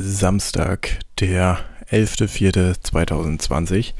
[0.00, 1.58] Samstag, der
[1.90, 3.94] 11.04.2020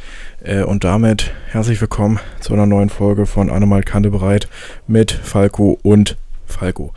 [0.44, 4.48] äh, und damit herzlich willkommen zu einer neuen Folge von Animal Kante bereit
[4.86, 6.16] mit Falco und
[6.46, 6.94] Falco.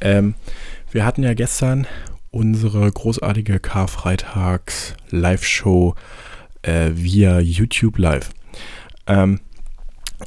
[0.00, 0.32] Ähm,
[0.90, 1.86] wir hatten ja gestern
[2.30, 5.94] unsere großartige Karfreitags Live-Show
[6.62, 8.30] äh, via YouTube Live.
[9.06, 9.40] Ähm,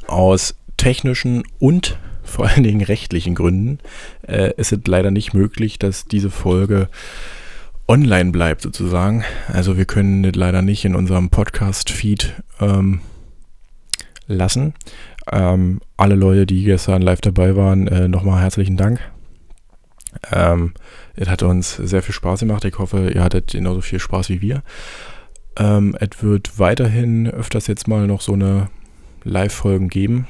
[0.06, 3.80] aus technischen und vor allen Dingen rechtlichen Gründen
[4.28, 6.88] äh, ist es leider nicht möglich, dass diese Folge
[7.92, 9.22] online bleibt sozusagen.
[9.48, 13.02] Also wir können das leider nicht in unserem Podcast-Feed ähm,
[14.26, 14.72] lassen.
[15.30, 18.98] Ähm, alle Leute, die gestern live dabei waren, äh, nochmal herzlichen Dank.
[20.30, 20.72] Ähm,
[21.16, 22.64] es hat uns sehr viel Spaß gemacht.
[22.64, 24.62] Ich hoffe, ihr hattet genauso viel Spaß wie wir.
[25.58, 28.70] Ähm, es wird weiterhin öfters jetzt mal noch so eine
[29.22, 30.26] Live-Folgen geben.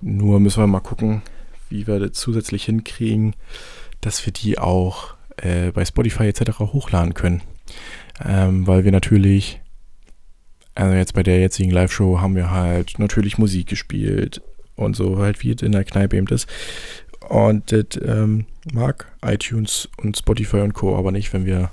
[0.00, 1.22] Nur müssen wir mal gucken,
[1.70, 3.34] wie wir das zusätzlich hinkriegen,
[4.00, 6.58] dass wir die auch äh, bei Spotify etc.
[6.60, 7.42] hochladen können.
[8.24, 9.60] Ähm, weil wir natürlich,
[10.74, 14.40] also jetzt bei der jetzigen Live-Show haben wir halt natürlich Musik gespielt
[14.76, 16.48] und so halt wie es in der Kneipe eben ist.
[17.28, 20.96] Und das ähm, mag iTunes und Spotify und Co.
[20.96, 21.70] aber nicht, wenn wir,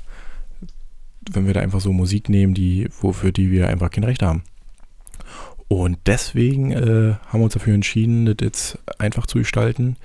[1.31, 4.43] wenn wir da einfach so Musik nehmen, die, wofür die wir einfach kein Recht haben.
[5.67, 9.97] Und deswegen äh, haben wir uns dafür entschieden, das jetzt einfach zu gestalten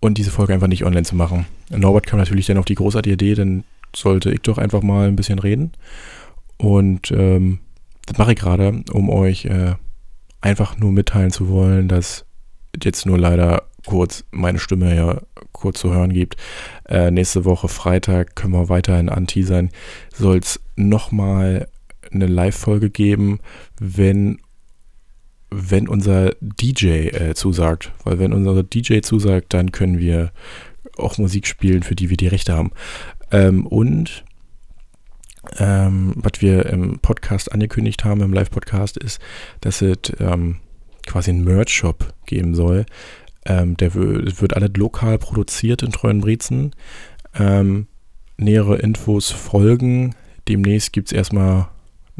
[0.00, 1.46] und diese Folge einfach nicht online zu machen.
[1.70, 5.16] Norbert kam natürlich dann auf die großartige Idee, dann sollte ich doch einfach mal ein
[5.16, 5.72] bisschen reden.
[6.56, 7.60] Und ähm,
[8.06, 9.74] das mache ich gerade, um euch äh,
[10.40, 12.24] einfach nur mitteilen zu wollen, dass
[12.82, 15.20] jetzt nur leider kurz meine Stimme ja
[15.52, 16.36] kurz zu hören gibt.
[16.88, 19.70] Äh, nächste Woche Freitag können wir weiterhin anteasern.
[20.12, 21.68] Soll es nochmal
[22.12, 23.40] eine Live-Folge geben,
[23.78, 24.40] wenn,
[25.50, 27.92] wenn unser DJ äh, zusagt.
[28.04, 30.32] Weil wenn unser DJ zusagt, dann können wir
[30.96, 32.72] auch Musik spielen, für die wir die Rechte haben.
[33.30, 34.24] Ähm, und
[35.58, 39.20] ähm, was wir im Podcast angekündigt haben, im Live-Podcast, ist,
[39.60, 40.56] dass es ähm,
[41.06, 42.86] quasi einen Merch-Shop geben soll.
[43.46, 46.72] Ähm, der wird alles lokal produziert in Treuen Brezen.
[47.34, 47.86] Ähm,
[48.36, 50.14] nähere Infos folgen.
[50.48, 51.68] Demnächst gibt es erstmal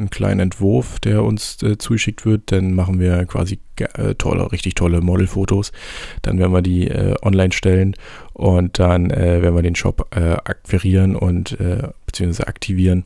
[0.01, 2.51] einen kleinen Entwurf, der uns äh, zugeschickt wird.
[2.51, 5.71] Dann machen wir quasi äh, tolle, richtig tolle Modelfotos.
[6.21, 7.95] Dann werden wir die äh, online stellen
[8.33, 13.05] und dann äh, werden wir den Shop äh, akquirieren und äh, beziehungsweise aktivieren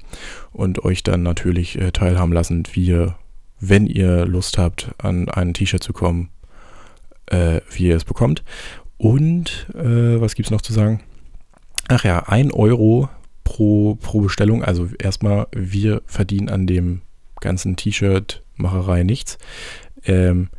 [0.52, 3.16] und euch dann natürlich teilhaben lassen, wie ihr,
[3.60, 6.30] wenn ihr Lust habt, an ein T-Shirt zu kommen,
[7.30, 8.44] wie ihr es bekommt.
[8.98, 11.02] Und was gibt es noch zu sagen?
[11.88, 13.10] Ach ja, ein Euro
[13.46, 14.62] pro, pro Bestellung.
[14.62, 17.02] Also erstmal, wir verdienen an dem
[17.40, 19.38] ganzen T-Shirt-Macherei nichts.
[20.04, 20.50] Ähm,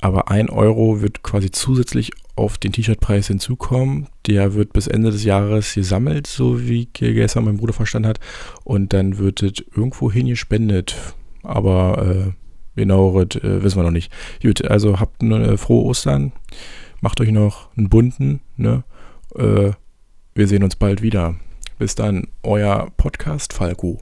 [0.00, 4.08] aber ein Euro wird quasi zusätzlich auf den T-Shirt-Preis hinzukommen.
[4.26, 8.20] Der wird bis Ende des Jahres gesammelt, so wie gestern mein Bruder verstanden hat.
[8.64, 10.96] Und dann wird es irgendwo hin gespendet.
[11.42, 12.32] Aber äh,
[12.76, 14.12] genaueres äh, wissen wir noch nicht.
[14.42, 16.32] Gut, also habt eine äh, frohe Ostern.
[17.00, 18.40] Macht euch noch einen bunten.
[18.56, 18.84] Ne?
[19.36, 19.72] Äh,
[20.34, 21.36] wir sehen uns bald wieder.
[21.84, 23.98] Bis dann, euer Podcast Falco.